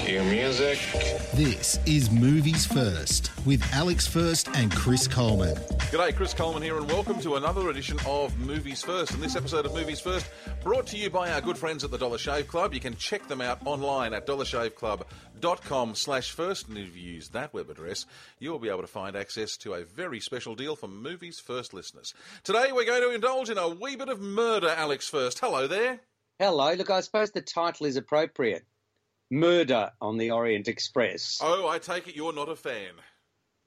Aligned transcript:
Cue 0.00 0.22
music. 0.24 0.78
This 1.34 1.78
is 1.84 2.10
Movies 2.10 2.64
First 2.64 3.30
with 3.44 3.62
Alex 3.74 4.06
First 4.06 4.48
and 4.54 4.72
Chris 4.72 5.06
Coleman. 5.06 5.54
G'day, 5.92 6.16
Chris 6.16 6.32
Coleman 6.32 6.62
here, 6.62 6.78
and 6.78 6.88
welcome 6.90 7.20
to 7.20 7.36
another 7.36 7.68
edition 7.68 7.98
of 8.06 8.36
Movies 8.38 8.82
First. 8.82 9.12
And 9.12 9.22
this 9.22 9.36
episode 9.36 9.66
of 9.66 9.74
Movies 9.74 10.00
First 10.00 10.26
brought 10.62 10.86
to 10.88 10.96
you 10.96 11.10
by 11.10 11.30
our 11.30 11.40
good 11.42 11.58
friends 11.58 11.84
at 11.84 11.90
the 11.90 11.98
Dollar 11.98 12.16
Shave 12.16 12.48
Club. 12.48 12.72
You 12.72 12.80
can 12.80 12.96
check 12.96 13.28
them 13.28 13.42
out 13.42 13.60
online 13.66 14.14
at 14.14 14.26
dollarshaveclub.com 14.26 15.94
slash 15.94 16.30
first. 16.30 16.68
And 16.68 16.78
if 16.78 16.96
you 16.96 17.02
use 17.12 17.28
that 17.28 17.52
web 17.52 17.68
address, 17.68 18.06
you'll 18.38 18.58
be 18.58 18.70
able 18.70 18.80
to 18.80 18.86
find 18.86 19.14
access 19.14 19.56
to 19.58 19.74
a 19.74 19.84
very 19.84 20.18
special 20.20 20.54
deal 20.54 20.76
for 20.76 20.88
Movies 20.88 21.38
First 21.40 21.74
listeners. 21.74 22.14
Today, 22.42 22.72
we're 22.72 22.86
going 22.86 23.02
to 23.02 23.14
indulge 23.14 23.50
in 23.50 23.58
a 23.58 23.68
wee 23.68 23.96
bit 23.96 24.08
of 24.08 24.20
murder, 24.20 24.70
Alex 24.70 25.08
First. 25.08 25.40
Hello 25.40 25.66
there. 25.66 26.00
Hello. 26.38 26.72
Look, 26.72 26.88
I 26.88 27.00
suppose 27.00 27.32
the 27.32 27.42
title 27.42 27.84
is 27.86 27.96
appropriate. 27.96 28.64
Murder 29.30 29.92
on 30.00 30.18
the 30.18 30.32
Orient 30.32 30.68
Express. 30.68 31.40
Oh, 31.42 31.68
I 31.68 31.78
take 31.78 32.08
it 32.08 32.16
you're 32.16 32.32
not 32.32 32.48
a 32.48 32.56
fan. 32.56 32.94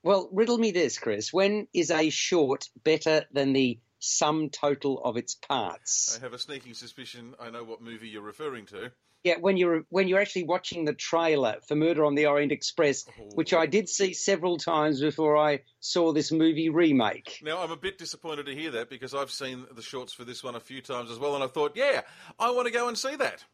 Well, 0.04 0.30
riddle 0.34 0.58
me 0.58 0.72
this, 0.72 1.00
Chris. 1.00 1.32
When 1.32 1.68
is 1.74 1.90
a 1.90 2.10
short 2.10 2.70
better 2.84 3.24
than 3.32 3.54
the 3.54 3.80
sum 4.00 4.50
total 4.50 5.02
of 5.02 5.16
its 5.16 5.36
parts? 5.36 6.18
I 6.20 6.24
have 6.24 6.34
a 6.34 6.40
sneaking 6.40 6.74
suspicion 6.74 7.36
I 7.40 7.50
know 7.50 7.64
what 7.64 7.82
movie 7.82 8.10
you're 8.10 8.22
referring 8.22 8.66
to. 8.68 8.92
Yeah, 9.24 9.36
when 9.40 9.56
you're 9.56 9.86
when 9.88 10.10
you're 10.10 10.20
actually 10.20 10.44
watching 10.44 10.84
the 10.84 10.94
trailer 10.94 11.56
for 11.66 11.76
Murder 11.76 12.04
on 12.04 12.14
the 12.14 12.26
Orient 12.26 12.52
Express, 12.52 13.06
oh. 13.08 13.30
which 13.36 13.54
I 13.54 13.66
did 13.66 13.88
see 13.88 14.14
several 14.14 14.58
times 14.58 15.00
before 15.00 15.38
I 15.38 15.62
saw 15.80 16.12
this 16.12 16.30
movie 16.30 16.68
remake. 16.68 17.40
Now, 17.42 17.64
I'm 17.64 17.72
a 17.72 17.78
bit 17.78 17.98
disappointed 17.98 18.48
to 18.48 18.54
hear 18.54 18.72
that 18.72 18.90
because 18.90 19.14
I've 19.14 19.32
seen 19.32 19.66
the 19.74 19.82
shorts 19.82 20.12
for 20.12 20.26
this 20.26 20.44
one 20.44 20.56
a 20.56 20.60
few 20.60 20.82
times 20.82 21.10
as 21.10 21.20
well, 21.20 21.36
and 21.36 21.44
I 21.44 21.48
thought, 21.48 21.78
yeah, 21.78 22.02
I 22.38 22.52
want 22.52 22.68
to 22.68 22.74
go 22.74 22.90
and 22.90 22.98
see 22.98 23.16
that. 23.16 23.46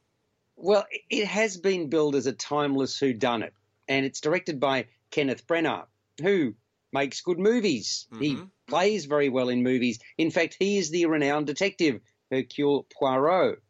Well, 0.61 0.85
it 1.09 1.25
has 1.25 1.57
been 1.57 1.89
billed 1.89 2.15
as 2.15 2.27
a 2.27 2.33
timeless 2.33 2.99
whodunit, 2.99 3.51
and 3.87 4.05
it's 4.05 4.19
directed 4.19 4.59
by 4.59 4.87
Kenneth 5.09 5.47
Branagh, 5.47 5.85
who 6.21 6.55
makes 6.91 7.21
good 7.21 7.39
movies. 7.39 8.07
Mm-hmm. 8.11 8.21
He 8.21 8.39
plays 8.67 9.05
very 9.05 9.29
well 9.29 9.49
in 9.49 9.63
movies. 9.63 9.99
In 10.17 10.31
fact, 10.31 10.57
he 10.59 10.77
is 10.77 10.89
the 10.89 11.05
renowned 11.05 11.47
detective 11.47 12.01
Hercule 12.29 12.85
Poirot, 12.93 13.61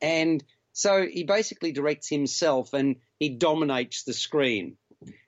and 0.00 0.44
so 0.72 1.06
he 1.06 1.24
basically 1.24 1.72
directs 1.72 2.08
himself 2.08 2.72
and 2.72 2.96
he 3.18 3.30
dominates 3.30 4.04
the 4.04 4.12
screen. 4.12 4.76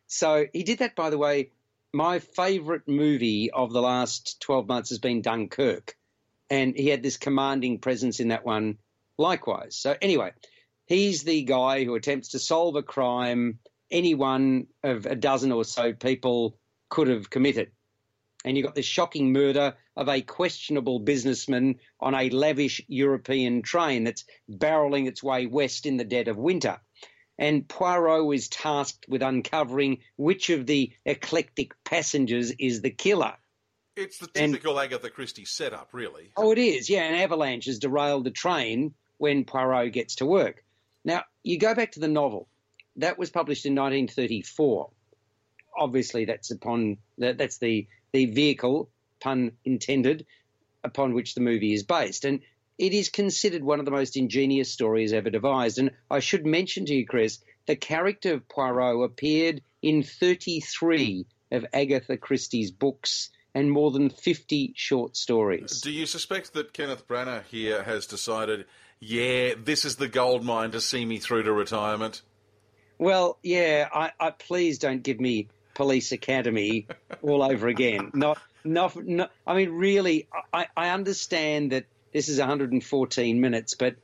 So 0.07 0.47
he 0.53 0.63
did 0.63 0.79
that, 0.79 0.95
by 0.95 1.11
the 1.11 1.19
way. 1.19 1.51
My 1.93 2.21
favourite 2.21 2.89
movie 2.89 3.51
of 3.51 3.73
the 3.73 3.83
last 3.83 4.41
12 4.41 4.67
months 4.67 4.89
has 4.91 4.99
been 4.99 5.21
Dunkirk. 5.21 5.97
And 6.49 6.75
he 6.77 6.89
had 6.89 7.03
this 7.03 7.17
commanding 7.17 7.81
presence 7.81 8.21
in 8.21 8.29
that 8.29 8.47
one 8.47 8.79
likewise. 9.19 9.77
So, 9.77 9.95
anyway, 10.01 10.33
he's 10.87 11.23
the 11.23 11.43
guy 11.43 11.85
who 11.85 11.95
attempts 11.95 12.31
to 12.31 12.39
solve 12.39 12.77
a 12.77 12.83
crime 12.83 13.59
any 13.93 14.15
one 14.15 14.67
of 14.83 15.07
a 15.07 15.15
dozen 15.15 15.53
or 15.53 15.65
so 15.65 15.93
people 15.93 16.59
could 16.89 17.09
have 17.09 17.31
committed. 17.31 17.71
And 18.45 18.57
you've 18.57 18.67
got 18.67 18.75
this 18.75 18.87
shocking 18.87 19.33
murder 19.33 19.75
of 19.97 20.09
a 20.09 20.21
questionable 20.21 20.99
businessman 20.99 21.77
on 22.01 22.15
a 22.15 22.31
lavish 22.31 22.81
European 22.89 23.63
train 23.63 24.03
that's 24.05 24.25
barreling 24.51 25.07
its 25.07 25.23
way 25.23 25.47
west 25.47 25.87
in 25.87 25.97
the 25.97 26.05
dead 26.05 26.27
of 26.27 26.37
winter. 26.37 26.81
And 27.39 27.69
Poirot 27.69 28.35
is 28.35 28.49
tasked 28.49 29.07
with 29.09 29.23
uncovering 29.23 29.99
which 30.17 30.51
of 30.51 30.67
the 30.67 30.93
eclectic 31.05 31.73
passengers 31.85 32.51
is 32.51 32.81
the 32.81 32.91
killer. 32.91 33.35
It's 33.95 34.19
the 34.19 34.27
typical 34.27 34.79
and, 34.79 34.87
Agatha 34.87 35.11
Christie 35.11 35.45
setup, 35.45 35.91
really. 35.93 36.33
Oh, 36.37 36.51
it 36.51 36.59
is, 36.59 36.89
yeah. 36.89 37.05
An 37.05 37.15
avalanche 37.15 37.67
has 37.67 37.79
derailed 37.79 38.25
the 38.25 38.31
train 38.31 38.95
when 39.19 39.45
Poirot 39.45 39.93
gets 39.93 40.17
to 40.17 40.27
work. 40.27 40.65
Now, 41.05 41.25
you 41.43 41.59
go 41.59 41.75
back 41.75 41.93
to 41.93 42.01
the 42.01 42.09
novel. 42.09 42.49
That 42.97 43.19
was 43.19 43.31
published 43.31 43.67
in 43.67 43.75
1934. 43.75 44.91
Obviously, 45.77 46.27
that's 46.27 46.51
upon 46.51 46.99
that's 47.19 47.59
the 47.59 47.87
the 48.13 48.27
vehicle, 48.27 48.91
pun 49.21 49.53
intended, 49.65 50.27
upon 50.85 51.15
which 51.15 51.35
the 51.35 51.41
movie 51.41 51.73
is 51.73 51.83
based, 51.83 52.25
and 52.25 52.41
it 52.79 52.93
is 52.93 53.09
considered 53.09 53.65
one 53.65 53.79
of 53.79 53.85
the 53.85 53.91
most 53.91 54.17
ingenious 54.17 54.71
stories 54.71 55.13
ever 55.13 55.31
devised. 55.31 55.79
And 55.79 55.93
I 56.11 56.19
should 56.21 56.45
mention 56.45 56.85
to 56.87 56.95
you, 56.95 57.07
Chris, 57.07 57.39
the 57.67 57.77
character 57.77 58.35
of 58.35 58.49
Poirot 58.49 59.05
appeared 59.05 59.63
in 59.81 60.03
33 60.03 61.27
of 61.51 61.67
Agatha 61.73 62.17
Christie's 62.17 62.71
books 62.71 63.31
and 63.55 63.71
more 63.71 63.91
than 63.91 64.09
50 64.09 64.73
short 64.75 65.17
stories. 65.17 65.81
Do 65.81 65.91
you 65.91 66.07
suspect 66.07 66.55
that 66.55 66.73
Kenneth 66.73 67.07
Branagh 67.07 67.45
here 67.45 67.83
has 67.83 68.07
decided 68.07 68.65
yeah, 69.03 69.55
this 69.59 69.85
is 69.85 69.97
the 69.97 70.07
gold 70.07 70.45
mine 70.45 70.71
to 70.71 70.81
see 70.81 71.05
me 71.05 71.19
through 71.19 71.43
to 71.43 71.53
retirement? 71.53 72.23
Well, 72.99 73.37
yeah, 73.43 73.89
I, 73.93 74.13
I 74.21 74.31
please 74.31 74.79
don't 74.79 75.03
give 75.03 75.19
me 75.19 75.49
Police 75.75 76.13
Academy 76.13 76.87
all 77.23 77.43
over 77.43 77.67
again. 77.67 78.13
Not, 78.15 78.39
not, 78.63 78.95
not 79.05 79.33
I 79.45 79.57
mean, 79.57 79.71
really, 79.71 80.29
I, 80.55 80.69
I 80.77 80.91
understand 80.91 81.73
that 81.73 81.87
this 82.13 82.29
is 82.29 82.39
114 82.39 83.41
minutes, 83.41 83.75
but 83.75 83.97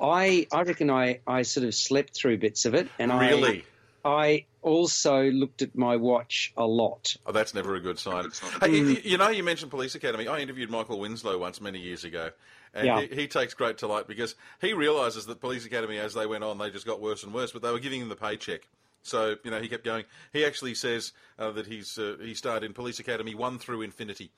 I, 0.00 0.48
I 0.50 0.62
reckon 0.62 0.90
I, 0.90 1.20
I 1.24 1.42
sort 1.42 1.64
of 1.64 1.72
slept 1.72 2.16
through 2.16 2.38
bits 2.38 2.64
of 2.64 2.74
it, 2.74 2.88
and 2.98 3.16
really, 3.16 3.64
I, 4.04 4.08
I 4.08 4.44
also 4.60 5.22
looked 5.22 5.62
at 5.62 5.76
my 5.76 5.94
watch 5.94 6.52
a 6.56 6.66
lot. 6.66 7.14
Oh, 7.26 7.30
that's 7.30 7.54
never 7.54 7.76
a 7.76 7.80
good 7.80 8.00
sign. 8.00 8.24
Hey, 8.60 8.80
mm. 8.80 9.04
you 9.04 9.18
know, 9.18 9.28
you 9.28 9.44
mentioned 9.44 9.70
Police 9.70 9.94
Academy. 9.94 10.26
I 10.26 10.40
interviewed 10.40 10.68
Michael 10.68 10.98
Winslow 10.98 11.38
once 11.38 11.60
many 11.60 11.78
years 11.78 12.02
ago, 12.02 12.30
and 12.74 12.86
yeah. 12.86 13.00
he, 13.02 13.14
he, 13.14 13.28
takes 13.28 13.54
great 13.54 13.76
delight 13.76 14.06
because 14.08 14.34
he 14.60 14.72
realises 14.72 15.26
that 15.26 15.40
Police 15.40 15.66
Academy, 15.66 15.98
as 15.98 16.14
they 16.14 16.26
went 16.26 16.44
on, 16.44 16.58
they 16.58 16.70
just 16.70 16.86
got 16.86 17.00
worse 17.00 17.22
and 17.22 17.34
worse, 17.34 17.52
but 17.52 17.62
they 17.62 17.70
were 17.70 17.78
giving 17.78 18.00
him 18.00 18.08
the 18.08 18.16
paycheck. 18.16 18.68
So 19.02 19.36
you 19.44 19.50
know, 19.50 19.60
he 19.60 19.68
kept 19.68 19.84
going. 19.84 20.04
He 20.32 20.44
actually 20.44 20.74
says 20.74 21.12
uh, 21.38 21.50
that 21.52 21.66
he's 21.66 21.98
uh, 21.98 22.16
he 22.20 22.34
starred 22.34 22.62
in 22.62 22.72
Police 22.72 22.98
Academy 23.00 23.34
one 23.34 23.58
through 23.58 23.82
infinity. 23.82 24.30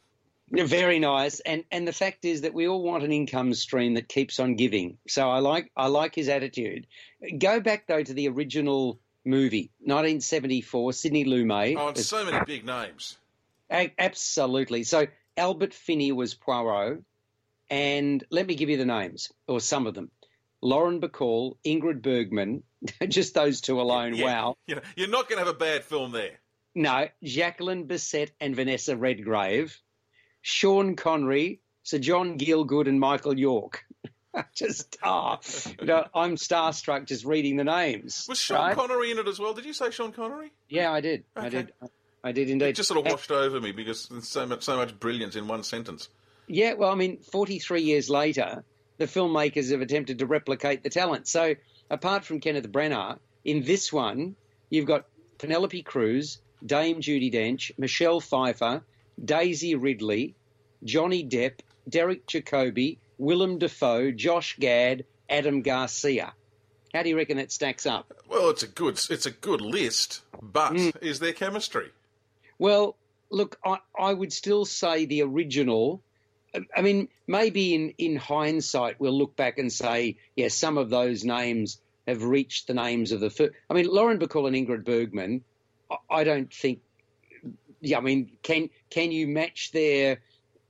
Very 0.50 0.98
nice, 0.98 1.40
and 1.40 1.64
and 1.70 1.88
the 1.88 1.92
fact 1.92 2.24
is 2.24 2.42
that 2.42 2.54
we 2.54 2.68
all 2.68 2.82
want 2.82 3.02
an 3.02 3.12
income 3.12 3.54
stream 3.54 3.94
that 3.94 4.08
keeps 4.08 4.38
on 4.40 4.56
giving. 4.56 4.98
So 5.08 5.30
I 5.30 5.38
like 5.38 5.70
I 5.76 5.86
like 5.88 6.14
his 6.14 6.28
attitude. 6.28 6.86
Go 7.38 7.60
back 7.60 7.86
though 7.86 8.02
to 8.02 8.14
the 8.14 8.28
original 8.28 9.00
movie, 9.24 9.70
1974, 9.80 10.92
Sidney 10.92 11.24
Lumet. 11.24 11.76
Oh, 11.78 11.94
so 11.94 12.24
many 12.24 12.44
big 12.46 12.64
names. 12.64 13.16
Absolutely. 13.70 14.84
So 14.84 15.06
Albert 15.36 15.74
Finney 15.74 16.12
was 16.12 16.34
Poirot, 16.34 17.02
and 17.74 18.22
let 18.30 18.46
me 18.46 18.54
give 18.54 18.70
you 18.70 18.76
the 18.76 18.84
names, 18.84 19.32
or 19.48 19.60
some 19.60 19.88
of 19.88 19.94
them. 19.94 20.12
Lauren 20.62 21.00
Bacall, 21.00 21.56
Ingrid 21.66 22.02
Bergman, 22.02 22.62
just 23.08 23.34
those 23.34 23.60
two 23.60 23.80
alone, 23.80 24.14
yeah, 24.14 24.24
wow. 24.24 24.56
You 24.68 24.76
know, 24.76 24.82
you're 24.94 25.08
not 25.08 25.28
going 25.28 25.40
to 25.40 25.44
have 25.44 25.54
a 25.54 25.58
bad 25.58 25.82
film 25.82 26.12
there. 26.12 26.38
No, 26.76 27.08
Jacqueline 27.24 27.88
Bisset 27.88 28.30
and 28.40 28.54
Vanessa 28.54 28.96
Redgrave, 28.96 29.76
Sean 30.40 30.94
Connery, 30.94 31.62
Sir 31.82 31.98
John 31.98 32.38
Gielgud 32.38 32.86
and 32.86 33.00
Michael 33.00 33.36
York. 33.36 33.84
just 34.54 34.96
ah, 35.02 35.40
you 35.81 35.87
know, 35.87 36.06
I'm 36.14 36.37
starstruck 36.37 37.06
just 37.06 37.25
reading 37.25 37.56
the 37.56 37.64
names. 37.64 38.26
Was 38.28 38.38
Sean 38.38 38.58
right? 38.58 38.76
Connery 38.76 39.10
in 39.10 39.19
it 39.19 39.26
as 39.26 39.40
well? 39.40 39.52
Did 39.52 39.64
you 39.64 39.72
say 39.72 39.90
Sean 39.90 40.12
Connery? 40.12 40.52
Yeah, 40.69 40.93
I 40.93 41.00
did. 41.00 41.25
Okay. 41.37 41.46
I 41.46 41.50
did. 41.50 41.72
I 42.22 42.32
did 42.32 42.50
indeed. 42.50 42.66
It 42.66 42.76
just 42.76 42.88
sort 42.88 43.04
of 43.04 43.12
washed 43.12 43.32
over 43.32 43.60
me 43.60 43.72
because 43.72 44.08
there's 44.08 44.28
so 44.28 44.46
much, 44.46 44.62
so 44.62 44.76
much 44.76 44.99
brilliance 45.00 45.34
in 45.34 45.49
one 45.49 45.64
sentence. 45.64 46.08
Yeah, 46.46 46.75
well, 46.75 46.91
I 46.91 46.94
mean, 46.94 47.19
43 47.19 47.82
years 47.82 48.11
later, 48.11 48.64
the 48.99 49.06
filmmakers 49.06 49.70
have 49.70 49.81
attempted 49.81 50.19
to 50.19 50.26
replicate 50.26 50.82
the 50.82 50.91
talent. 50.91 51.26
So, 51.26 51.55
apart 51.91 52.25
from 52.25 52.41
Kenneth 52.41 52.70
Branagh, 52.70 53.19
in 53.44 53.62
this 53.62 53.93
one, 53.93 54.37
you've 54.70 54.87
got 54.87 55.06
Penelope 55.38 55.82
Cruz, 55.82 56.38
Dame 56.64 57.00
Judi 57.00 57.32
Dench, 57.32 57.70
Michelle 57.79 58.20
Pfeiffer, 58.20 58.82
Daisy 59.23 59.75
Ridley, 59.75 60.35
Johnny 60.85 61.25
Depp, 61.25 61.61
Derek 61.88 62.26
Jacobi, 62.26 62.99
Willem 63.19 63.58
Dafoe, 63.58 64.11
Josh 64.11 64.56
Gad, 64.58 65.05
Adam 65.29 65.62
Garcia. 65.62 66.35
How 66.93 67.02
do 67.02 67.08
you 67.08 67.17
reckon 67.17 67.38
that 67.38 67.50
stacks 67.50 67.87
up? 67.87 68.12
Well, 68.29 68.50
it's 68.50 68.62
a 68.62 68.69
good 68.69 69.00
it's 69.11 69.26
a 69.26 69.31
good 69.31 69.61
list, 69.61 70.23
but 70.40 70.75
mm. 70.75 71.02
is 71.02 71.19
there 71.19 71.32
chemistry? 71.32 71.90
Well, 72.58 72.97
look, 73.31 73.58
I, 73.64 73.79
I 73.99 74.14
would 74.14 74.32
still 74.32 74.64
say 74.64 75.05
the 75.05 75.23
original 75.23 76.03
I 76.76 76.82
mean, 76.82 77.08
maybe 77.26 77.74
in, 77.74 77.94
in 77.98 78.16
hindsight, 78.16 79.00
we'll 79.00 79.16
look 79.16 79.36
back 79.36 79.58
and 79.58 79.72
say, 79.72 80.16
yeah, 80.36 80.48
some 80.48 80.78
of 80.78 80.90
those 80.90 81.24
names 81.24 81.80
have 82.06 82.22
reached 82.22 82.66
the 82.66 82.74
names 82.74 83.12
of 83.12 83.20
the 83.20 83.30
first. 83.30 83.52
I 83.68 83.74
mean, 83.74 83.86
Lauren 83.88 84.18
Bacall 84.18 84.46
and 84.46 84.56
Ingrid 84.56 84.84
Bergman, 84.84 85.42
I, 86.10 86.24
don't 86.24 86.52
think. 86.52 86.80
Yeah, 87.80 87.98
I 87.98 88.00
mean, 88.00 88.30
can 88.42 88.70
can 88.90 89.12
you 89.12 89.26
match 89.26 89.72
their 89.72 90.18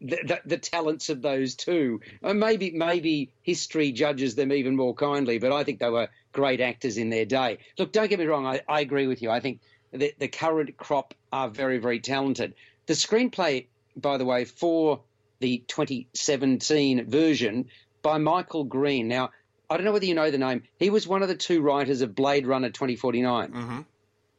the, 0.01 0.19
the, 0.25 0.41
the 0.45 0.59
talents 0.59 1.09
of 1.09 1.23
those 1.23 1.55
two? 1.55 2.01
Uh, 2.23 2.35
maybe 2.35 2.71
maybe 2.71 3.31
history 3.43 3.93
judges 3.93 4.35
them 4.35 4.53
even 4.53 4.77
more 4.77 4.95
kindly, 4.95 5.39
but 5.39 5.53
I 5.53 5.65
think 5.65 5.81
they 5.81 5.91
were 5.91 6.09
great 6.33 6.61
actors 6.61 6.99
in 6.99 7.11
their 7.11 7.25
day. 7.25 7.59
Look, 7.79 7.93
don't 7.93 8.09
get 8.11 8.19
me 8.19 8.27
wrong, 8.27 8.47
I, 8.47 8.61
I 8.69 8.81
agree 8.81 9.07
with 9.07 9.23
you. 9.23 9.31
I 9.31 9.41
think 9.41 9.61
the, 9.93 10.15
the 10.19 10.29
current 10.29 10.77
crop 10.77 11.15
are 11.33 11.49
very 11.49 11.79
very 11.79 12.01
talented. 12.01 12.55
The 12.87 12.95
screenplay, 12.95 13.67
by 13.97 14.19
the 14.19 14.25
way, 14.25 14.45
for 14.45 15.01
the 15.41 15.63
2017 15.69 17.09
version 17.09 17.67
by 18.03 18.19
Michael 18.19 18.65
Green. 18.65 19.09
Now, 19.09 19.31
I 19.69 19.77
don't 19.77 19.85
know 19.85 19.93
whether 19.93 20.05
you 20.05 20.15
know 20.15 20.31
the 20.31 20.39
name. 20.39 20.63
He 20.79 20.91
was 20.91 21.07
one 21.07 21.23
of 21.23 21.29
the 21.29 21.35
two 21.35 21.61
writers 21.61 22.03
of 22.03 22.15
Blade 22.15 22.47
Runner 22.47 22.71
2049. 22.71 23.53
Mm-hmm. 23.53 23.81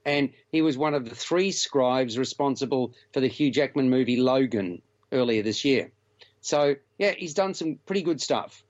And 0.05 0.29
he 0.51 0.61
was 0.61 0.77
one 0.77 0.93
of 0.93 1.09
the 1.09 1.15
three 1.15 1.51
scribes 1.51 2.17
responsible 2.17 2.93
for 3.11 3.19
the 3.19 3.27
Hugh 3.27 3.49
Jackman 3.49 3.89
movie 3.89 4.17
Logan 4.17 4.81
earlier 5.11 5.41
this 5.41 5.65
year. 5.65 5.91
So, 6.41 6.75
yeah, 6.99 7.11
he's 7.11 7.33
done 7.33 7.55
some 7.55 7.79
pretty 7.87 8.03
good 8.03 8.21
stuff. 8.21 8.63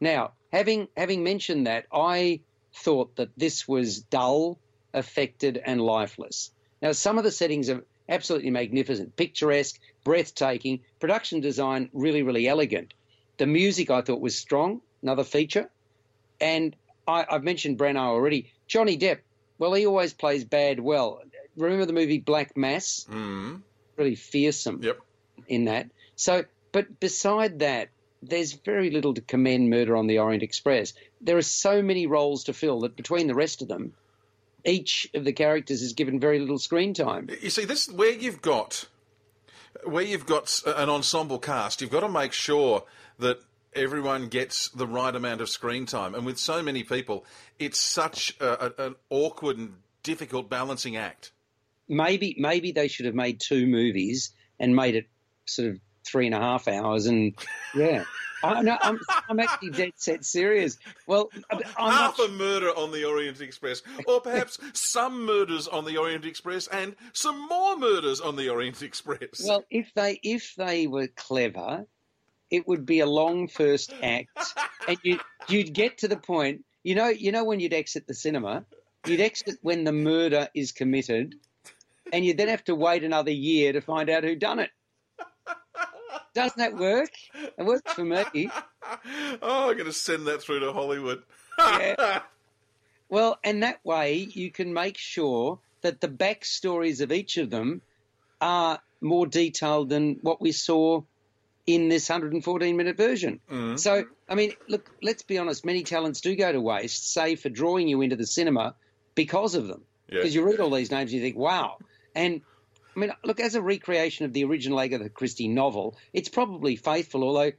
Now, 0.00 0.32
having 0.52 0.88
having 0.96 1.22
mentioned 1.22 1.68
that, 1.68 1.86
I 1.92 2.40
thought 2.74 3.14
that 3.16 3.30
this 3.36 3.68
was 3.68 4.00
dull, 4.00 4.58
affected, 4.92 5.62
and 5.64 5.80
lifeless. 5.80 6.50
Now, 6.80 6.90
some 6.90 7.18
of 7.18 7.24
the 7.24 7.30
settings 7.30 7.70
are 7.70 7.84
absolutely 8.08 8.50
magnificent, 8.50 9.14
picturesque, 9.14 9.78
breathtaking, 10.04 10.80
production 11.00 11.40
design 11.40 11.90
really, 11.92 12.22
really 12.22 12.48
elegant. 12.48 12.94
The 13.38 13.46
music 13.46 13.90
I 13.90 14.02
thought 14.02 14.20
was 14.20 14.36
strong, 14.38 14.80
another 15.02 15.24
feature. 15.24 15.70
And 16.40 16.74
I, 17.06 17.24
have 17.28 17.44
mentioned 17.44 17.78
Branagh 17.78 17.96
already. 17.98 18.52
Johnny 18.66 18.96
Depp, 18.98 19.18
well, 19.58 19.72
he 19.74 19.86
always 19.86 20.12
plays 20.12 20.44
bad 20.44 20.80
well. 20.80 21.22
Remember 21.56 21.86
the 21.86 21.92
movie 21.92 22.18
Black 22.18 22.56
Mass? 22.56 23.06
Mm. 23.10 23.62
Really 23.96 24.14
fearsome 24.14 24.80
Yep. 24.82 24.98
in 25.48 25.64
that. 25.66 25.88
So, 26.16 26.44
but 26.72 26.98
beside 27.00 27.60
that, 27.60 27.88
there's 28.22 28.52
very 28.52 28.90
little 28.90 29.14
to 29.14 29.20
commend 29.20 29.68
Murder 29.68 29.96
on 29.96 30.06
the 30.06 30.18
Orient 30.20 30.42
Express. 30.42 30.94
There 31.20 31.36
are 31.36 31.42
so 31.42 31.82
many 31.82 32.06
roles 32.06 32.44
to 32.44 32.52
fill 32.52 32.80
that 32.80 32.96
between 32.96 33.26
the 33.26 33.34
rest 33.34 33.62
of 33.62 33.68
them, 33.68 33.94
each 34.64 35.08
of 35.12 35.24
the 35.24 35.32
characters 35.32 35.82
is 35.82 35.92
given 35.92 36.20
very 36.20 36.38
little 36.38 36.58
screen 36.58 36.94
time. 36.94 37.28
You 37.42 37.50
see, 37.50 37.64
this 37.64 37.88
where 37.88 38.12
you've 38.12 38.40
got 38.40 38.86
where 39.84 40.04
you've 40.04 40.26
got 40.26 40.62
an 40.66 40.88
ensemble 40.88 41.38
cast, 41.38 41.80
you've 41.80 41.90
got 41.90 42.00
to 42.00 42.08
make 42.08 42.32
sure 42.32 42.84
that 43.18 43.38
everyone 43.74 44.28
gets 44.28 44.68
the 44.68 44.86
right 44.86 45.14
amount 45.14 45.40
of 45.40 45.48
screen 45.48 45.86
time. 45.86 46.14
And 46.14 46.26
with 46.26 46.38
so 46.38 46.62
many 46.62 46.82
people, 46.82 47.24
it's 47.58 47.80
such 47.80 48.36
a, 48.40 48.66
a, 48.66 48.86
an 48.86 48.94
awkward 49.10 49.58
and 49.58 49.74
difficult 50.02 50.50
balancing 50.50 50.96
act. 50.96 51.32
Maybe 51.88 52.36
maybe 52.38 52.72
they 52.72 52.88
should 52.88 53.06
have 53.06 53.14
made 53.14 53.40
two 53.40 53.66
movies 53.66 54.32
and 54.58 54.74
made 54.74 54.94
it 54.94 55.06
sort 55.46 55.68
of 55.68 55.80
three 56.04 56.26
and 56.26 56.34
a 56.34 56.40
half 56.40 56.68
hours. 56.68 57.06
And 57.06 57.34
yeah, 57.74 58.04
I, 58.42 58.62
no, 58.62 58.76
I'm 58.80 58.98
I'm 59.28 59.40
actually 59.40 59.70
dead 59.70 59.92
set 59.96 60.24
serious. 60.24 60.78
Well, 61.06 61.30
I'm 61.50 61.62
Half 61.92 62.18
not, 62.18 62.28
a 62.28 62.32
murder 62.32 62.70
on 62.76 62.90
the 62.90 63.04
Orient 63.04 63.40
Express, 63.40 63.82
or 64.06 64.20
perhaps 64.20 64.58
some 64.74 65.24
murders 65.24 65.68
on 65.68 65.84
the 65.84 65.96
Orient 65.96 66.24
Express, 66.24 66.66
and 66.66 66.96
some 67.12 67.48
more 67.48 67.76
murders 67.76 68.20
on 68.20 68.36
the 68.36 68.48
Orient 68.48 68.82
Express. 68.82 69.44
well, 69.46 69.64
if 69.70 69.92
they 69.94 70.18
if 70.22 70.54
they 70.56 70.86
were 70.86 71.08
clever, 71.08 71.86
it 72.50 72.66
would 72.66 72.84
be 72.84 73.00
a 73.00 73.06
long 73.06 73.48
first 73.48 73.94
act, 74.02 74.54
and 74.88 74.98
you 75.02 75.20
you'd 75.48 75.72
get 75.72 75.98
to 75.98 76.08
the 76.08 76.16
point. 76.16 76.64
You 76.82 76.96
know, 76.96 77.08
you 77.08 77.30
know 77.30 77.44
when 77.44 77.60
you'd 77.60 77.74
exit 77.74 78.08
the 78.08 78.14
cinema, 78.14 78.64
you'd 79.06 79.20
exit 79.20 79.58
when 79.62 79.84
the 79.84 79.92
murder 79.92 80.48
is 80.52 80.72
committed, 80.72 81.36
and 82.12 82.24
you'd 82.24 82.38
then 82.38 82.48
have 82.48 82.64
to 82.64 82.74
wait 82.74 83.04
another 83.04 83.30
year 83.30 83.72
to 83.72 83.80
find 83.80 84.10
out 84.10 84.24
who 84.24 84.34
done 84.34 84.58
it. 84.58 84.70
Doesn't 86.34 86.58
that 86.58 86.76
work? 86.76 87.10
It 87.34 87.64
works 87.64 87.92
for 87.92 88.04
me. 88.04 88.24
oh, 89.42 89.70
I'm 89.70 89.74
going 89.74 89.84
to 89.84 89.92
send 89.92 90.26
that 90.26 90.42
through 90.42 90.60
to 90.60 90.72
Hollywood. 90.72 91.22
Yeah. 91.58 92.22
Well, 93.08 93.38
and 93.44 93.62
that 93.62 93.84
way 93.84 94.26
you 94.32 94.50
can 94.50 94.72
make 94.72 94.96
sure 94.96 95.58
that 95.82 96.00
the 96.00 96.08
backstories 96.08 97.02
of 97.02 97.12
each 97.12 97.36
of 97.36 97.50
them 97.50 97.82
are 98.40 98.80
more 99.02 99.26
detailed 99.26 99.90
than 99.90 100.18
what 100.22 100.40
we 100.40 100.52
saw 100.52 101.02
in 101.66 101.90
this 101.90 102.08
114 102.08 102.74
minute 102.74 102.96
version. 102.96 103.40
Mm-hmm. 103.50 103.76
So, 103.76 104.04
I 104.28 104.34
mean, 104.34 104.54
look, 104.66 104.90
let's 105.02 105.22
be 105.22 105.36
honest, 105.36 105.62
many 105.62 105.82
talents 105.82 106.22
do 106.22 106.34
go 106.34 106.52
to 106.52 106.60
waste, 106.62 107.12
say 107.12 107.36
for 107.36 107.50
drawing 107.50 107.86
you 107.86 108.00
into 108.00 108.16
the 108.16 108.26
cinema 108.26 108.74
because 109.14 109.54
of 109.54 109.68
them. 109.68 109.82
Yeah. 110.08 110.18
Because 110.18 110.34
you 110.34 110.42
read 110.42 110.60
all 110.60 110.70
these 110.70 110.90
names 110.90 111.12
and 111.12 111.20
you 111.20 111.20
think, 111.20 111.36
wow. 111.36 111.76
And 112.14 112.40
I 112.94 113.00
mean, 113.00 113.12
look, 113.24 113.40
as 113.40 113.54
a 113.54 113.62
recreation 113.62 114.26
of 114.26 114.32
the 114.32 114.44
original 114.44 114.80
Agatha 114.80 115.08
Christie 115.08 115.48
novel, 115.48 115.96
it's 116.12 116.28
probably 116.28 116.76
faithful, 116.76 117.24
although 117.24 117.52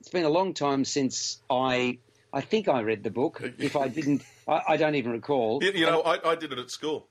it's 0.00 0.08
been 0.10 0.24
a 0.24 0.30
long 0.30 0.54
time 0.54 0.84
since 0.84 1.40
I. 1.50 1.98
I 2.32 2.40
think 2.40 2.66
I 2.66 2.80
read 2.80 3.04
the 3.04 3.10
book. 3.12 3.40
If 3.58 3.76
I 3.76 3.86
didn't, 3.86 4.22
I, 4.48 4.60
I 4.70 4.76
don't 4.76 4.96
even 4.96 5.12
recall. 5.12 5.60
You, 5.62 5.70
you 5.70 5.86
know, 5.86 6.00
I, 6.02 6.32
I 6.32 6.34
did 6.34 6.52
it 6.52 6.58
at 6.58 6.68
school. 6.70 7.06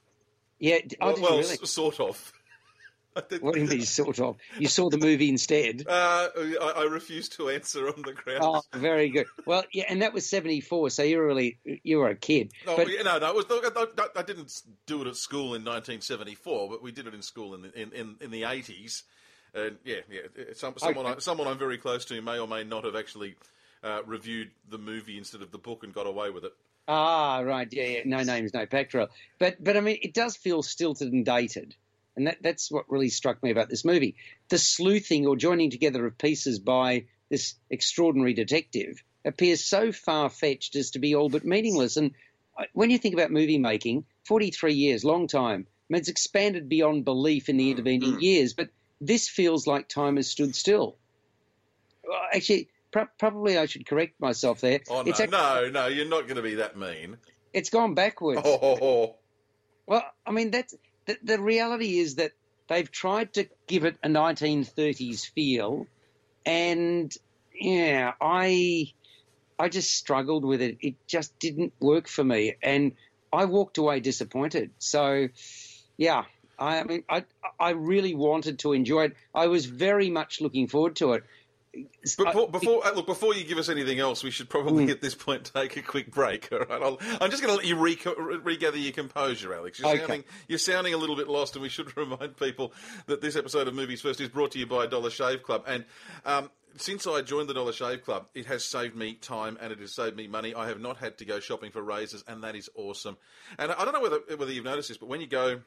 Yeah, 0.60 0.80
well, 1.00 1.16
well, 1.22 1.38
really? 1.38 1.54
s- 1.62 1.70
sort 1.70 2.02
of. 2.02 2.34
What 3.42 3.54
do 3.56 3.62
you 3.62 3.68
mean, 3.68 3.82
sort 3.86 4.20
of? 4.20 4.38
You 4.58 4.68
saw 4.68 4.90
the 4.90 4.98
movie 4.98 5.30
instead. 5.30 5.86
Uh, 5.88 6.30
I, 6.38 6.74
I 6.78 6.84
refuse 6.84 7.30
to 7.30 7.50
answer 7.50 7.88
on 7.88 8.02
the 8.04 8.14
grounds. 8.14 8.42
Oh, 8.42 8.62
very 8.74 9.10
good. 9.10 9.28
Well, 9.46 9.64
yeah, 9.72 9.86
and 9.90 10.02
that 10.02 10.14
was 10.14 10.30
seventy 10.30 10.62
four. 10.62 10.90
So 10.90 11.04
you 11.04 11.18
were 11.18 11.28
really 11.28 11.58
you 11.84 12.00
were 12.00 12.10
a 12.10 12.16
kid. 12.16 12.52
Oh, 12.68 12.76
but 12.76 12.90
yeah, 12.90 13.04
no, 13.04 13.20
no, 13.20 13.30
it 13.30 13.36
was, 13.36 13.46
I, 14.16 14.22
didn't 14.24 14.62
do 14.86 15.02
it 15.02 15.08
at 15.08 15.16
school 15.16 15.56
in 15.56 15.64
1974, 15.64 16.70
but 16.70 16.84
we 16.84 16.92
did 16.92 17.08
it 17.08 17.14
in 17.14 17.22
school 17.22 17.56
in 17.56 17.64
the, 17.64 17.82
in, 17.82 17.92
in, 17.92 18.16
in 18.22 18.32
the 18.32 18.44
80s. 18.44 19.04
And 19.54 19.78
yeah, 19.84 19.98
yeah, 20.10 20.44
some, 20.54 20.74
someone, 20.78 21.06
I, 21.06 21.20
someone 21.20 21.48
I'm 21.48 21.60
very 21.60 21.78
close 21.78 22.06
to 22.06 22.22
may 22.22 22.40
or 22.40 22.48
may 22.48 22.64
not 22.64 22.86
have 22.86 22.96
actually 22.96 23.36
uh, 23.84 24.02
reviewed 24.06 24.52
the 24.70 24.78
movie 24.78 25.18
instead 25.18 25.42
of 25.42 25.52
the 25.52 25.58
book 25.58 25.84
and 25.84 25.94
got 25.94 26.08
away 26.08 26.30
with 26.32 26.46
it. 26.46 26.54
ah, 26.88 27.40
right, 27.40 27.68
yeah, 27.72 27.84
yeah, 27.84 28.02
no 28.06 28.24
names, 28.24 28.54
no 28.54 28.66
pectoral. 28.66 29.10
But 29.40 29.64
but 29.64 29.78
I 29.78 29.82
mean, 29.82 30.00
it 30.02 30.14
does 30.14 30.36
feel 30.36 30.64
stilted 30.64 31.14
and 31.14 31.26
dated, 31.26 31.76
and 32.16 32.28
that 32.28 32.38
that's 32.42 32.72
what 32.72 32.90
really 32.90 33.10
struck 33.10 33.42
me 33.42 33.52
about 33.52 33.70
this 33.70 33.86
movie. 33.86 34.16
The 34.50 34.58
sleuthing 34.58 35.28
or 35.28 35.36
joining 35.36 35.72
together 35.72 36.06
of 36.06 36.18
pieces 36.18 36.60
by 36.60 37.06
this 37.30 37.56
extraordinary 37.70 38.34
detective 38.34 39.04
appears 39.26 39.64
so 39.64 39.92
far 39.92 40.30
fetched 40.30 40.76
as 40.76 40.92
to 40.92 41.00
be 41.00 41.16
all 41.16 41.30
but 41.30 41.46
meaningless. 41.46 41.98
And 41.98 42.12
uh, 42.58 42.66
when 42.74 42.90
you 42.90 42.98
think 42.98 43.14
about 43.14 43.32
movie 43.32 43.58
making, 43.58 44.06
forty 44.26 44.52
three 44.52 44.76
years, 44.76 45.04
long 45.04 45.28
time. 45.28 45.68
I 45.68 45.94
mean, 45.94 46.00
it's 46.00 46.10
expanded 46.10 46.70
beyond 46.70 47.06
belief 47.06 47.50
in 47.50 47.58
the 47.58 47.70
intervening 47.70 48.12
mm-hmm. 48.12 48.22
years, 48.22 48.54
but 48.54 48.70
this 49.02 49.28
feels 49.28 49.68
like 49.68 49.90
time 49.90 50.16
has 50.16 50.30
stood 50.30 50.56
still. 50.56 50.96
Well, 52.08 52.20
Actually, 52.34 52.70
pro- 52.92 53.08
probably 53.20 53.58
I 53.58 53.66
should 53.66 53.86
correct 53.86 54.20
myself 54.20 54.62
there. 54.62 54.80
Oh, 54.90 55.02
no, 55.02 55.10
it's, 55.10 55.20
act- 55.20 55.32
no, 55.32 55.70
no, 55.72 55.88
you're 55.88 56.08
not 56.08 56.24
going 56.24 56.38
to 56.38 56.42
be 56.42 56.56
that 56.56 56.78
mean. 56.78 57.18
it's 57.54 57.70
gone 57.70 57.94
backwards. 57.94 58.42
Oh. 58.46 59.16
Well, 59.86 60.04
I 60.26 60.32
mean, 60.32 60.52
that's 60.52 60.74
the, 61.06 61.18
the 61.24 61.40
reality 61.40 62.00
is 62.00 62.16
that 62.16 62.32
they've 62.70 62.92
tried 62.92 63.34
to 63.34 63.48
give 63.68 63.86
it 63.86 63.98
a 64.04 64.08
1930s 64.08 65.30
feel, 65.34 65.86
and 66.46 67.14
yeah, 67.54 68.14
I 68.22 68.94
I 69.60 69.70
just 69.70 69.94
struggled 69.94 70.46
with 70.46 70.62
it. 70.62 70.78
It 70.82 70.96
just 71.08 71.38
didn't 71.40 71.74
work 71.80 72.08
for 72.08 72.24
me, 72.24 72.56
and 72.62 72.94
I 73.32 73.46
walked 73.46 73.78
away 73.78 74.00
disappointed. 74.00 74.72
So, 74.80 75.30
yeah, 75.98 76.24
I, 76.58 76.80
I 76.80 76.84
mean, 76.84 77.04
I 77.10 77.26
I 77.60 77.72
really 77.72 78.16
wanted 78.16 78.60
to 78.60 78.74
enjoy 78.74 79.06
it. 79.06 79.14
I 79.34 79.48
was 79.48 79.66
very 79.66 80.10
much 80.10 80.42
looking 80.42 80.68
forward 80.68 80.96
to 80.98 81.14
it. 81.14 81.24
Before, 82.18 82.48
before, 82.50 82.86
uh, 82.86 82.92
look, 82.94 83.08
before 83.08 83.34
you 83.34 83.44
give 83.44 83.58
us 83.58 83.68
anything 83.68 84.00
else, 84.00 84.24
we 84.24 84.30
should 84.30 84.48
Mm. 84.48 84.52
probably 84.52 84.90
at 84.92 85.02
this 85.02 85.16
point 85.16 85.50
take 85.54 85.76
a 85.76 85.82
quick 85.82 86.12
break. 86.12 86.50
All 86.52 86.60
right, 86.60 86.70
I'll, 86.82 87.00
I'm 87.20 87.32
just 87.32 87.42
going 87.42 87.52
to 87.52 87.58
let 87.58 87.66
you 87.66 87.76
re- 87.78 87.98
regather 88.44 88.78
your 88.78 88.92
composure, 88.94 89.54
Alex. 89.56 89.80
You're 89.80 89.90
Okay. 89.90 90.00
sounding, 90.02 90.24
you're 90.48 90.60
sounding 90.60 90.94
a 90.94 90.98
little 90.98 91.16
bit 91.16 91.28
lost, 91.28 91.56
and 91.56 91.64
we 91.64 91.70
should 91.70 91.96
remind 91.98 92.38
people 92.38 92.74
that 93.08 93.22
this 93.22 93.36
episode 93.36 93.68
of 93.68 93.74
Movies 93.74 94.02
First 94.02 94.22
is 94.22 94.30
brought 94.30 94.52
to 94.52 94.60
you 94.60 94.68
by 94.68 94.86
Dollar 94.86 95.10
Shave 95.10 95.42
Club. 95.42 95.64
And 95.66 95.86
um, 96.26 96.52
since 96.78 97.08
I 97.08 97.22
joined 97.22 97.50
the 97.50 97.54
Dollar 97.56 97.74
Shave 97.74 98.04
Club, 98.04 98.28
it 98.36 98.46
has 98.46 98.64
saved 98.64 98.96
me 98.96 99.16
time 99.16 99.58
and 99.62 99.72
it 99.72 99.80
has 99.80 99.94
saved 99.94 100.16
me 100.16 100.28
money. 100.28 100.54
I 100.54 100.68
have 100.68 100.80
not 100.80 100.98
had 100.98 101.18
to 101.20 101.26
go 101.26 101.40
shopping 101.40 101.72
for 101.72 101.82
razors, 101.82 102.24
and 102.28 102.44
that 102.44 102.56
is 102.56 102.70
awesome. 102.76 103.18
And 103.58 103.72
I 103.72 103.84
don't 103.84 103.94
know 103.94 104.02
whether 104.02 104.20
whether 104.38 104.52
you've 104.52 104.66
noticed 104.66 104.90
this, 104.90 104.98
but 104.98 105.08
when 105.10 105.22
you 105.22 105.28
go 105.28 105.62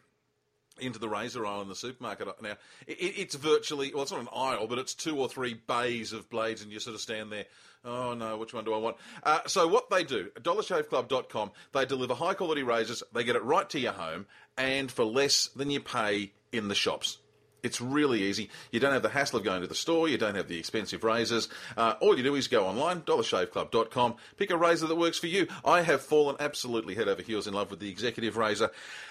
into 0.79 0.99
the 0.99 1.09
razor 1.09 1.47
aisle 1.47 1.63
in 1.63 1.69
the 1.69 1.75
supermarket 1.75 2.29
now. 2.43 2.57
It, 2.87 2.95
it's 2.95 3.35
virtually 3.35 3.93
well, 3.93 4.03
it's 4.03 4.13
not 4.13 4.21
an 4.21 4.29
aisle, 4.35 4.67
but 4.67 4.79
it's 4.79 4.95
two 4.95 5.19
or 5.19 5.29
three 5.29 5.55
bays 5.55 6.13
of 6.13 6.29
blades, 6.31 6.63
and 6.63 6.73
you 6.73 6.81
sort 6.81 6.95
of 6.95 7.01
stand 7.01 7.33
there. 7.33 7.47
Oh 7.85 8.15
no, 8.15 8.37
which 8.37 8.53
one 8.53 8.65
do 8.65 8.75
I 8.75 8.79
want? 8.79 8.97
Uh, 9.23 9.41
so 9.47 9.69
what 9.69 9.91
they 9.91 10.03
do, 10.03 10.31
dollarshaveclub.com, 10.41 11.53
they 11.73 11.85
deliver 11.85 12.15
high 12.15 12.35
quality 12.35 12.63
razors. 12.63 13.03
They 13.13 13.25
get 13.25 13.37
it 13.37 13.45
right 13.45 13.69
to 13.71 13.79
your 13.79 13.93
home, 13.93 14.27
and 14.57 14.91
for 14.91 15.05
less 15.05 15.49
than 15.49 15.71
you 15.71 15.81
pay 15.81 16.33
in 16.53 16.69
the 16.69 16.75
shops. 16.75 17.19
It's 17.67 17.81
really 17.81 18.23
easy. 18.23 18.49
You 18.71 18.81
don't 18.81 18.93
have 18.93 19.03
the 19.03 19.09
hassle 19.09 19.39
of 19.39 19.45
going 19.45 19.61
to 19.61 19.67
the 19.67 19.75
store. 19.75 20.09
You 20.09 20.17
don't 20.17 20.37
have 20.37 20.49
the 20.49 20.59
expensive 20.59 21.05
razors. 21.05 21.49
Uh, 21.77 21.95
all 22.01 22.17
you 22.17 22.23
do 22.23 22.37
is 22.37 22.49
go 22.49 22.65
online, 22.65 23.03
dollarshaveclub.com, 23.03 24.15
pick 24.37 24.51
a 24.51 24.57
razor 24.57 24.87
that 24.87 24.95
works 24.95 25.19
for 25.19 25.27
you. 25.27 25.49
I 25.65 25.83
have 25.83 26.01
fallen 26.01 26.37
absolutely 26.41 26.95
head 26.95 27.09
over 27.09 27.23
heels 27.23 27.47
in 27.47 27.55
love 27.55 27.71
with 27.71 27.81
the 27.81 27.91
executive 27.91 28.37
razor. 28.37 28.71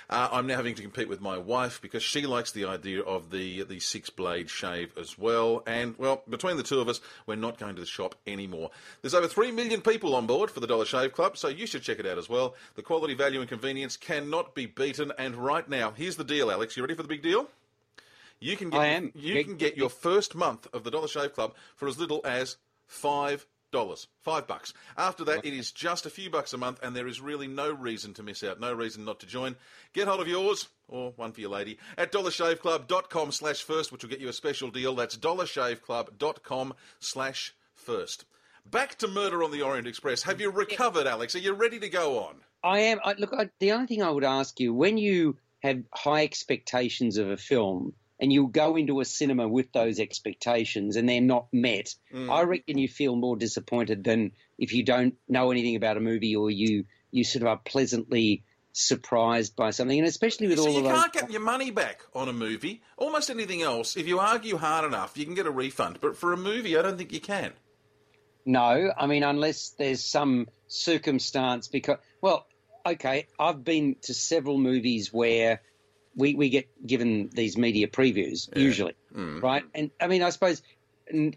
Uh, 0.09 0.29
I'm 0.31 0.47
now 0.47 0.55
having 0.55 0.75
to 0.75 0.81
compete 0.81 1.09
with 1.09 1.19
my 1.19 1.37
wife 1.37 1.81
because 1.81 2.03
she 2.03 2.25
likes 2.25 2.51
the 2.51 2.65
idea 2.65 3.01
of 3.01 3.31
the 3.31 3.63
the 3.63 3.79
six 3.79 4.09
blade 4.09 4.49
shave 4.49 4.93
as 4.97 5.17
well. 5.17 5.63
And 5.65 5.97
well, 5.97 6.23
between 6.29 6.57
the 6.57 6.63
two 6.63 6.79
of 6.79 6.87
us, 6.87 7.01
we're 7.25 7.35
not 7.35 7.57
going 7.57 7.75
to 7.75 7.81
the 7.81 7.87
shop 7.87 8.15
anymore. 8.25 8.71
There's 9.01 9.15
over 9.15 9.27
three 9.27 9.51
million 9.51 9.81
people 9.81 10.15
on 10.15 10.27
board 10.27 10.51
for 10.51 10.59
the 10.59 10.67
Dollar 10.67 10.85
Shave 10.85 11.13
Club, 11.13 11.37
so 11.37 11.47
you 11.47 11.67
should 11.67 11.81
check 11.81 11.99
it 11.99 12.05
out 12.05 12.17
as 12.17 12.29
well. 12.29 12.55
The 12.75 12.83
quality, 12.83 13.15
value, 13.15 13.39
and 13.41 13.49
convenience 13.49 13.97
cannot 13.97 14.55
be 14.55 14.65
beaten. 14.65 15.11
And 15.17 15.35
right 15.35 15.67
now, 15.67 15.91
here's 15.91 16.15
the 16.15 16.23
deal, 16.23 16.51
Alex. 16.51 16.77
You 16.77 16.83
ready 16.83 16.95
for 16.95 17.03
the 17.03 17.09
big 17.09 17.23
deal? 17.23 17.49
You 18.39 18.57
can 18.57 18.69
get 18.69 18.81
I 18.81 18.85
am. 18.87 19.11
you 19.15 19.43
can 19.43 19.57
get 19.57 19.77
your 19.77 19.89
first 19.89 20.35
month 20.35 20.67
of 20.73 20.83
the 20.83 20.91
Dollar 20.91 21.07
Shave 21.07 21.33
Club 21.33 21.55
for 21.75 21.87
as 21.87 21.97
little 21.97 22.21
as 22.25 22.57
five 22.87 23.45
dollars, 23.71 24.07
five 24.21 24.47
bucks. 24.47 24.73
After 24.97 25.25
that, 25.25 25.45
it 25.45 25.53
is 25.53 25.71
just 25.71 26.05
a 26.05 26.09
few 26.09 26.29
bucks 26.29 26.53
a 26.53 26.57
month, 26.57 26.79
and 26.81 26.95
there 26.95 27.07
is 27.07 27.19
really 27.19 27.47
no 27.47 27.71
reason 27.71 28.13
to 28.13 28.23
miss 28.23 28.43
out, 28.43 28.59
no 28.59 28.71
reason 28.73 29.03
not 29.03 29.19
to 29.19 29.25
join. 29.25 29.55
Get 29.93 30.07
hold 30.07 30.21
of 30.21 30.27
yours 30.27 30.69
or 30.87 31.11
one 31.17 31.31
for 31.33 31.41
your 31.41 31.49
lady 31.49 31.77
at 31.97 32.11
dollarshaveclub.com 32.11 33.31
slash 33.31 33.63
first, 33.63 33.91
which 33.91 34.03
will 34.03 34.09
get 34.09 34.21
you 34.21 34.29
a 34.29 34.33
special 34.33 34.69
deal. 34.69 34.95
That's 34.95 35.17
dollarshaveclub.com 35.17 36.73
slash 36.99 37.53
first. 37.73 38.25
Back 38.65 38.95
to 38.99 39.07
Murder 39.07 39.43
on 39.43 39.51
the 39.51 39.61
Orient 39.61 39.87
Express. 39.87 40.23
Have 40.23 40.41
you 40.41 40.49
recovered, 40.51 41.05
Alex? 41.05 41.35
Are 41.35 41.39
you 41.39 41.53
ready 41.53 41.79
to 41.79 41.89
go 41.89 42.19
on? 42.19 42.35
I 42.63 42.79
am. 42.79 42.99
I, 43.03 43.13
look, 43.13 43.33
I, 43.33 43.49
the 43.59 43.73
only 43.73 43.87
thing 43.87 44.01
I 44.01 44.09
would 44.09 44.23
ask 44.23 44.59
you 44.59 44.73
when 44.73 44.97
you 44.97 45.37
have 45.59 45.83
high 45.93 46.23
expectations 46.23 47.17
of 47.17 47.29
a 47.29 47.37
film 47.37 47.93
and 48.19 48.31
you 48.31 48.47
go 48.47 48.75
into 48.75 48.99
a 48.99 49.05
cinema 49.05 49.47
with 49.47 49.71
those 49.73 49.99
expectations 49.99 50.95
and 50.95 51.07
they're 51.07 51.21
not 51.21 51.47
met, 51.51 51.93
mm. 52.13 52.29
I 52.29 52.43
reckon 52.43 52.77
you 52.77 52.87
feel 52.87 53.15
more 53.15 53.35
disappointed 53.35 54.03
than 54.03 54.31
if 54.57 54.73
you 54.73 54.83
don't 54.83 55.15
know 55.27 55.51
anything 55.51 55.75
about 55.75 55.97
a 55.97 56.01
movie 56.01 56.35
or 56.35 56.49
you 56.49 56.85
you 57.11 57.23
sort 57.23 57.43
of 57.43 57.47
are 57.47 57.57
pleasantly 57.57 58.43
surprised 58.73 59.55
by 59.55 59.71
something, 59.71 59.97
and 59.97 60.07
especially 60.07 60.47
with 60.47 60.57
So 60.59 60.67
all 60.67 60.71
you 60.71 60.77
of 60.79 60.83
those. 60.83 60.93
can't 60.93 61.13
get 61.13 61.31
your 61.31 61.41
money 61.41 61.71
back 61.71 62.01
on 62.13 62.27
a 62.27 62.33
movie. 62.33 62.81
Almost 62.97 63.29
anything 63.29 63.61
else, 63.61 63.95
if 63.95 64.05
you 64.05 64.19
argue 64.19 64.57
hard 64.57 64.83
enough, 64.83 65.17
you 65.17 65.25
can 65.25 65.33
get 65.33 65.45
a 65.45 65.51
refund. 65.51 65.99
But 66.01 66.17
for 66.17 66.33
a 66.33 66.37
movie, 66.37 66.77
I 66.77 66.81
don't 66.81 66.97
think 66.97 67.13
you 67.13 67.21
can. 67.21 67.53
No, 68.45 68.91
I 68.95 69.07
mean 69.07 69.23
unless 69.23 69.69
there's 69.69 70.03
some 70.03 70.47
circumstance 70.67 71.67
because 71.67 71.97
well, 72.21 72.45
okay, 72.85 73.27
I've 73.39 73.63
been 73.63 73.95
to 74.03 74.13
several 74.13 74.57
movies 74.57 75.11
where 75.11 75.61
we, 76.15 76.35
we 76.35 76.49
get 76.49 76.67
given 76.85 77.29
these 77.33 77.57
media 77.57 77.87
previews 77.87 78.49
usually, 78.55 78.95
right? 79.41 79.63
And 79.73 79.91
I 79.99 80.07
mean, 80.07 80.23
I 80.23 80.29
suppose 80.29 80.61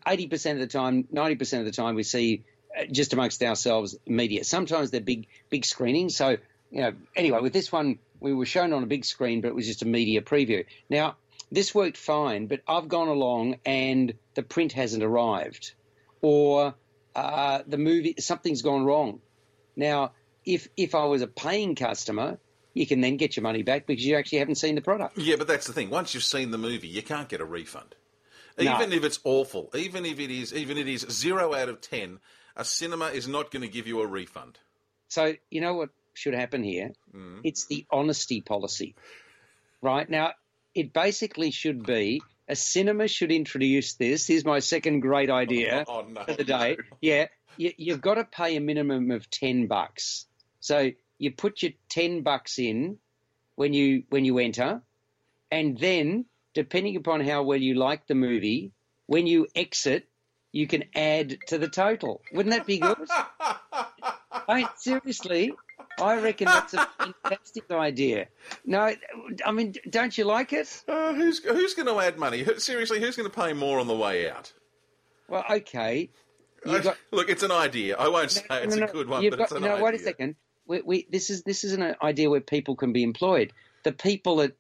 eighty 0.06 0.26
percent 0.28 0.61
of 0.61 0.68
the 0.68 0.73
time, 0.78 1.08
ninety 1.11 1.37
percent 1.37 1.61
of 1.61 1.66
the 1.66 1.76
time, 1.82 1.94
we 1.94 2.02
see 2.02 2.44
uh, 2.78 2.85
just 2.90 3.12
amongst 3.12 3.42
ourselves 3.42 3.97
media. 4.06 4.44
Sometimes 4.44 4.90
they're 4.90 5.00
big 5.00 5.26
big 5.50 5.64
screenings. 5.64 6.16
So 6.16 6.37
you 6.70 6.80
know, 6.80 6.92
anyway, 7.16 7.40
with 7.40 7.52
this 7.52 7.73
one, 7.73 7.99
we 8.20 8.35
were 8.35 8.47
shown 8.47 8.73
on 8.73 8.82
a 8.82 8.87
big 8.87 9.04
screen, 9.04 9.40
but 9.40 9.49
it 9.49 9.54
was 9.54 9.66
just 9.66 9.82
a 9.82 9.87
media 9.87 10.23
preview. 10.23 10.64
Now 10.88 11.16
this 11.50 11.75
worked 11.75 11.97
fine, 11.97 12.47
but 12.47 12.61
I've 12.68 12.88
gone 12.88 13.08
along 13.08 13.56
and 13.64 14.14
the 14.35 14.42
print 14.42 14.73
hasn't 14.73 15.02
arrived, 15.02 15.73
or 16.20 16.75
uh, 17.14 17.62
the 17.66 17.78
movie 17.78 18.14
something's 18.18 18.62
gone 18.62 18.85
wrong. 18.85 19.20
Now, 19.75 20.12
if 20.44 20.68
if 20.76 20.94
I 20.94 21.04
was 21.06 21.23
a 21.23 21.26
paying 21.26 21.75
customer, 21.75 22.38
you 22.78 22.87
can 22.87 23.00
then 23.00 23.16
get 23.16 23.37
your 23.37 23.42
money 23.42 23.62
back 23.62 23.87
because 23.87 24.04
you 24.04 24.16
actually 24.16 24.38
haven't 24.38 24.54
seen 24.54 24.75
the 24.75 24.80
product. 24.80 25.18
Yeah, 25.18 25.37
but 25.37 25.49
that's 25.49 25.66
the 25.66 25.73
thing. 25.73 25.90
Once 25.90 26.14
you've 26.14 26.25
seen 26.25 26.50
the 26.50 26.58
movie, 26.58 26.88
you 26.88 27.02
can't 27.02 27.28
get 27.28 27.40
a 27.40 27.44
refund. 27.44 27.94
No. 28.58 28.75
Even 28.75 28.92
if 28.92 29.04
it's 29.04 29.20
awful, 29.25 29.70
even 29.75 30.04
if 30.04 30.18
it 30.18 30.30
is, 30.30 30.52
even 30.52 30.78
if 30.78 30.87
it 30.87 30.92
is 30.92 31.06
zero 31.11 31.54
out 31.54 31.68
of 31.68 31.80
ten, 31.80 32.18
a 32.56 32.64
cinema 32.64 33.06
is 33.06 33.28
not 33.28 33.50
going 33.50 33.62
to 33.62 33.68
give 33.68 33.87
you 33.87 34.00
a 34.00 34.06
refund. 34.06 34.58
So 35.08 35.35
you 35.50 35.61
know 35.61 35.75
what 35.75 35.90
should 36.14 36.35
happen 36.35 36.62
here? 36.64 36.92
Mm. 37.14 37.40
It's 37.44 37.66
the 37.66 37.87
honesty 37.90 38.40
policy, 38.40 38.97
right? 39.80 40.08
Now, 40.08 40.32
it 40.75 40.92
basically 40.92 41.52
should 41.52 41.85
be 41.87 42.20
a 42.49 42.56
cinema 42.56 43.06
should 43.06 43.30
introduce 43.30 43.94
this. 43.94 44.26
Here's 44.26 44.44
my 44.44 44.58
second 44.58 45.00
great 45.00 45.30
idea 45.30 45.85
Oh, 45.88 46.02
no. 46.02 46.25
for 46.25 46.35
the 46.35 46.44
day. 46.44 46.78
Yeah, 47.00 47.26
you, 47.56 47.73
you've 47.76 48.00
got 48.00 48.14
to 48.14 48.25
pay 48.25 48.56
a 48.56 48.61
minimum 48.61 49.11
of 49.12 49.30
ten 49.30 49.66
bucks. 49.68 50.26
So 50.61 50.90
you 51.19 51.31
put 51.33 51.63
your 51.63 51.73
ten 51.89 52.23
bucks 52.23 52.59
in 52.59 52.99
when 53.57 53.73
you 53.73 54.05
when 54.11 54.25
you 54.25 54.39
enter, 54.39 54.83
and 55.51 55.79
then 55.79 56.25
depending 56.55 56.97
upon 56.97 57.21
how 57.21 57.43
well 57.43 57.59
you 57.61 57.75
like 57.75 58.07
the 58.07 58.15
movie, 58.15 58.73
when 59.07 59.27
you 59.27 59.47
exit, 59.55 60.09
you 60.53 60.67
can 60.67 60.85
add 60.95 61.39
to 61.47 61.59
the 61.59 61.69
total. 61.69 62.23
Wouldn't 62.33 62.55
that 62.55 62.67
be 62.67 62.79
good? 62.79 62.97
I 64.49 64.69
seriously, 64.77 65.53
I 66.01 66.21
reckon 66.21 66.47
that's 66.47 66.75
a 66.75 66.89
fantastic 66.99 67.71
idea. 67.71 68.29
No, 68.65 68.95
I 69.45 69.53
mean, 69.53 69.75
don't 69.91 70.17
you 70.17 70.25
like 70.25 70.53
it? 70.53 70.85
Uh, 70.89 71.13
who's 71.13 71.39
who's 71.45 71.75
going 71.75 71.87
to 71.89 72.01
add 72.01 72.19
money? 72.19 72.45
Seriously, 72.59 73.01
who's 73.01 73.17
going 73.17 73.29
to 73.29 73.35
pay 73.35 73.53
more 73.53 73.79
on 73.79 73.87
the 73.87 73.97
way 73.97 74.31
out? 74.31 74.53
Well, 75.29 75.45
okay. 75.51 76.11
Got, 76.65 76.97
Look, 77.13 77.29
it's 77.29 77.43
an 77.43 77.53
idea. 77.53 77.97
I 77.97 78.09
won't 78.09 78.31
say 78.31 78.43
it's 78.51 78.75
no, 78.75 78.87
a 78.87 78.89
good 78.89 79.09
one, 79.09 79.29
but 79.29 79.37
got- 79.39 79.43
it's 79.45 79.53
an 79.53 79.63
no, 79.63 79.75
idea. 79.75 79.85
wait 79.85 79.95
a 79.95 79.99
second. 79.99 80.37
We, 80.69 80.83
we, 80.83 81.07
this 81.11 81.31
is 81.31 81.43
this 81.43 81.65
is 81.65 81.73
an 81.73 81.97
idea 82.01 82.31
where 82.31 82.41
people 82.41 82.77
can 82.77 82.93
be 82.93 83.03
employed. 83.03 83.53
The 83.83 83.93
people 83.93 84.41
at 84.43 84.53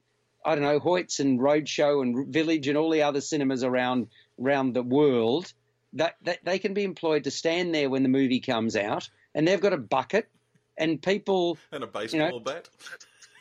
I 0.44 0.54
don't 0.54 0.64
know 0.64 0.80
Hoyts 0.80 1.20
and 1.20 1.38
Roadshow 1.38 2.02
and 2.02 2.32
Village 2.32 2.66
and 2.66 2.76
all 2.76 2.90
the 2.90 3.02
other 3.02 3.20
cinemas 3.20 3.62
around 3.62 4.08
around 4.40 4.74
the 4.74 4.82
world 4.82 5.52
that, 5.94 6.16
that 6.22 6.38
they 6.44 6.58
can 6.58 6.74
be 6.74 6.84
employed 6.84 7.24
to 7.24 7.30
stand 7.30 7.74
there 7.74 7.90
when 7.90 8.02
the 8.02 8.08
movie 8.08 8.40
comes 8.40 8.76
out, 8.76 9.08
and 9.34 9.46
they've 9.46 9.60
got 9.60 9.72
a 9.72 9.78
bucket, 9.78 10.28
and 10.76 11.00
people 11.00 11.58
And 11.72 11.84
a 11.84 11.86
baseball 11.86 12.30
know, 12.30 12.40
bat. 12.40 12.68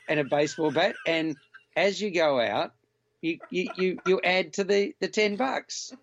and 0.08 0.20
a 0.20 0.24
baseball 0.24 0.72
bat, 0.72 0.96
and 1.06 1.36
as 1.76 2.02
you 2.02 2.12
go 2.12 2.40
out, 2.40 2.74
you 3.22 3.40
you, 3.50 3.70
you, 3.78 4.00
you 4.06 4.22
add 4.24 4.54
to 4.54 4.64
the, 4.64 4.96
the 5.00 5.08
ten 5.08 5.36
bucks, 5.36 5.94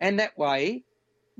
and 0.00 0.20
that 0.20 0.36
way, 0.38 0.82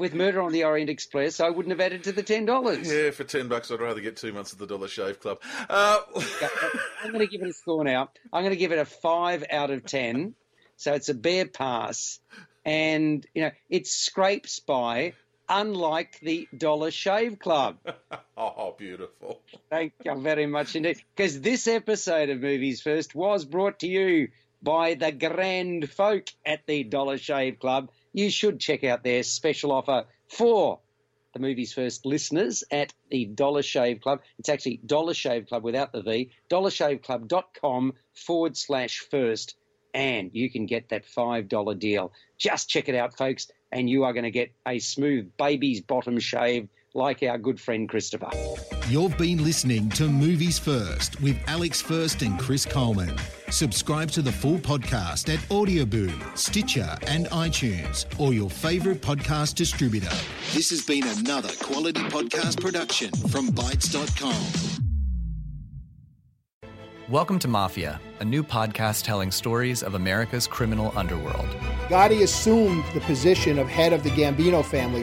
with 0.00 0.14
Murder 0.14 0.40
on 0.40 0.50
the 0.50 0.64
Orient 0.64 0.88
Express, 0.88 1.40
I 1.40 1.50
wouldn't 1.50 1.70
have 1.70 1.80
added 1.80 2.04
to 2.04 2.12
the 2.12 2.22
ten 2.22 2.46
dollars. 2.46 2.90
Yeah, 2.90 3.10
for 3.10 3.22
ten 3.22 3.48
bucks, 3.48 3.70
I'd 3.70 3.80
rather 3.80 4.00
get 4.00 4.16
two 4.16 4.32
months 4.32 4.52
at 4.52 4.58
the 4.58 4.66
Dollar 4.66 4.88
Shave 4.88 5.20
Club. 5.20 5.40
Uh, 5.68 5.98
I'm 7.04 7.12
going 7.12 7.20
to 7.20 7.26
give 7.26 7.42
it 7.42 7.48
a 7.48 7.52
score 7.52 7.84
now. 7.84 8.08
I'm 8.32 8.42
going 8.42 8.54
to 8.54 8.56
give 8.56 8.72
it 8.72 8.78
a 8.78 8.86
five 8.86 9.44
out 9.50 9.70
of 9.70 9.84
ten. 9.84 10.34
So 10.76 10.94
it's 10.94 11.10
a 11.10 11.14
bare 11.14 11.46
pass, 11.46 12.18
and 12.64 13.24
you 13.34 13.42
know 13.42 13.50
it 13.68 13.86
scrapes 13.86 14.58
by, 14.60 15.12
unlike 15.50 16.18
the 16.20 16.48
Dollar 16.56 16.90
Shave 16.90 17.38
Club. 17.38 17.76
oh, 18.38 18.74
beautiful. 18.78 19.42
Thank 19.68 19.92
you 20.02 20.18
very 20.18 20.46
much 20.46 20.74
indeed. 20.76 21.02
Because 21.14 21.42
this 21.42 21.68
episode 21.68 22.30
of 22.30 22.40
Movies 22.40 22.80
First 22.80 23.14
was 23.14 23.44
brought 23.44 23.80
to 23.80 23.86
you 23.86 24.28
by 24.62 24.94
the 24.94 25.12
grand 25.12 25.90
folk 25.90 26.24
at 26.46 26.66
the 26.66 26.84
Dollar 26.84 27.18
Shave 27.18 27.58
Club. 27.58 27.90
You 28.12 28.30
should 28.30 28.58
check 28.58 28.84
out 28.84 29.04
their 29.04 29.22
special 29.22 29.72
offer 29.72 30.06
for 30.28 30.80
the 31.32 31.40
Movies 31.40 31.72
First 31.72 32.04
listeners 32.04 32.64
at 32.70 32.92
the 33.08 33.24
Dollar 33.24 33.62
Shave 33.62 34.00
Club. 34.00 34.20
It's 34.38 34.48
actually 34.48 34.80
Dollar 34.84 35.14
Shave 35.14 35.46
Club 35.46 35.62
without 35.62 35.92
the 35.92 36.02
V, 36.02 36.30
dollarshaveclub.com 36.50 37.92
forward 38.14 38.56
slash 38.56 38.98
first, 38.98 39.56
and 39.94 40.30
you 40.32 40.50
can 40.50 40.66
get 40.66 40.88
that 40.88 41.04
$5 41.06 41.78
deal. 41.78 42.12
Just 42.36 42.68
check 42.68 42.88
it 42.88 42.96
out, 42.96 43.16
folks, 43.16 43.48
and 43.70 43.88
you 43.88 44.04
are 44.04 44.12
going 44.12 44.24
to 44.24 44.30
get 44.30 44.52
a 44.66 44.80
smooth 44.80 45.30
baby's 45.36 45.80
bottom 45.80 46.18
shave 46.18 46.68
like 46.94 47.22
our 47.22 47.38
good 47.38 47.60
friend 47.60 47.88
Christopher. 47.88 48.28
You've 48.88 49.16
been 49.16 49.44
listening 49.44 49.88
to 49.90 50.08
Movies 50.08 50.58
First 50.58 51.20
with 51.20 51.38
Alex 51.46 51.80
First 51.80 52.22
and 52.22 52.38
Chris 52.38 52.66
Coleman. 52.66 53.16
Subscribe 53.50 54.10
to 54.12 54.22
the 54.22 54.32
full 54.32 54.58
podcast 54.58 55.32
at 55.32 55.40
Audioboom, 55.50 56.36
Stitcher, 56.36 56.96
and 57.06 57.26
iTunes, 57.26 58.06
or 58.18 58.32
your 58.32 58.50
favourite 58.50 59.00
podcast 59.00 59.54
distributor. 59.54 60.14
This 60.52 60.70
has 60.70 60.84
been 60.84 61.06
another 61.06 61.50
quality 61.60 62.00
podcast 62.02 62.60
production 62.60 63.10
from 63.28 63.48
Bytes.com. 63.48 64.80
Welcome 67.08 67.40
to 67.40 67.48
Mafia, 67.48 68.00
a 68.20 68.24
new 68.24 68.44
podcast 68.44 69.02
telling 69.02 69.32
stories 69.32 69.82
of 69.82 69.94
America's 69.94 70.46
criminal 70.46 70.92
underworld. 70.96 71.48
Gotti 71.88 72.22
assumed 72.22 72.84
the 72.94 73.00
position 73.00 73.58
of 73.58 73.68
head 73.68 73.92
of 73.92 74.04
the 74.04 74.10
Gambino 74.10 74.64
family. 74.64 75.02